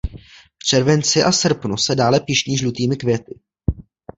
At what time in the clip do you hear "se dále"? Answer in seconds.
1.77-2.19